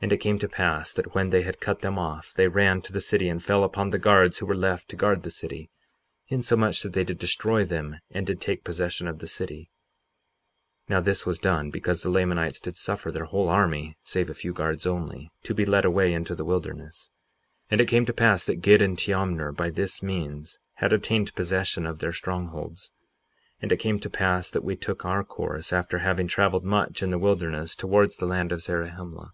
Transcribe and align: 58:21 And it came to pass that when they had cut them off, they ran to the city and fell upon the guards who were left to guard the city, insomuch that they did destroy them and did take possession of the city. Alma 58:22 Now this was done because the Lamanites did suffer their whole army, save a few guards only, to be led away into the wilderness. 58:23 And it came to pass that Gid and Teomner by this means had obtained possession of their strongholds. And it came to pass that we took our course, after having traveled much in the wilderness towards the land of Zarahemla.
58:21 0.00 0.04
And 0.06 0.12
it 0.14 0.22
came 0.22 0.38
to 0.38 0.48
pass 0.48 0.92
that 0.94 1.14
when 1.14 1.28
they 1.28 1.42
had 1.42 1.60
cut 1.60 1.80
them 1.80 1.98
off, 1.98 2.32
they 2.32 2.48
ran 2.48 2.80
to 2.80 2.90
the 2.94 3.02
city 3.02 3.28
and 3.28 3.44
fell 3.44 3.62
upon 3.62 3.90
the 3.90 3.98
guards 3.98 4.38
who 4.38 4.46
were 4.46 4.54
left 4.56 4.88
to 4.88 4.96
guard 4.96 5.22
the 5.24 5.30
city, 5.30 5.68
insomuch 6.28 6.82
that 6.82 6.94
they 6.94 7.04
did 7.04 7.18
destroy 7.18 7.66
them 7.66 7.98
and 8.10 8.26
did 8.26 8.40
take 8.40 8.64
possession 8.64 9.06
of 9.06 9.18
the 9.18 9.26
city. 9.26 9.68
Alma 10.88 11.00
58:22 11.00 11.00
Now 11.00 11.00
this 11.02 11.26
was 11.26 11.38
done 11.38 11.68
because 11.68 12.00
the 12.02 12.08
Lamanites 12.08 12.60
did 12.60 12.78
suffer 12.78 13.12
their 13.12 13.26
whole 13.26 13.50
army, 13.50 13.98
save 14.02 14.30
a 14.30 14.34
few 14.34 14.54
guards 14.54 14.86
only, 14.86 15.30
to 15.42 15.52
be 15.52 15.66
led 15.66 15.84
away 15.84 16.14
into 16.14 16.34
the 16.34 16.46
wilderness. 16.46 17.10
58:23 17.66 17.66
And 17.72 17.80
it 17.82 17.88
came 17.88 18.06
to 18.06 18.14
pass 18.14 18.42
that 18.46 18.62
Gid 18.62 18.80
and 18.80 18.96
Teomner 18.96 19.52
by 19.54 19.68
this 19.68 20.02
means 20.02 20.58
had 20.76 20.94
obtained 20.94 21.34
possession 21.34 21.84
of 21.84 21.98
their 21.98 22.14
strongholds. 22.14 22.92
And 23.60 23.70
it 23.70 23.76
came 23.76 24.00
to 24.00 24.08
pass 24.08 24.48
that 24.50 24.64
we 24.64 24.76
took 24.76 25.04
our 25.04 25.22
course, 25.22 25.74
after 25.74 25.98
having 25.98 26.26
traveled 26.26 26.64
much 26.64 27.02
in 27.02 27.10
the 27.10 27.18
wilderness 27.18 27.74
towards 27.76 28.16
the 28.16 28.24
land 28.24 28.50
of 28.50 28.62
Zarahemla. 28.62 29.32